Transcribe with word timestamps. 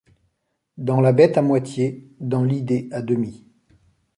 Dans 0.77 0.99
la 0.99 1.13
bête 1.13 1.37
à 1.37 1.43
moitié, 1.43 2.09
dans 2.19 2.43
l’idée 2.43 2.87
à 2.91 3.03
demi 3.03 3.45